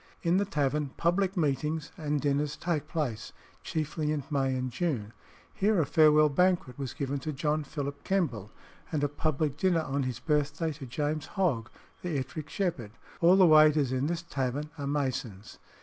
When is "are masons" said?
14.75-15.59